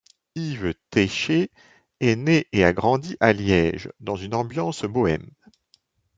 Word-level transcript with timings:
Yves 0.33 0.73
Teicher 0.89 1.51
est 1.99 2.15
né 2.15 2.47
et 2.53 2.63
a 2.65 2.73
grandi 2.73 3.17
à 3.19 3.33
Liège 3.33 3.91
dans 3.99 4.15
une 4.15 4.33
ambiance 4.33 4.81
bohème. 4.83 5.29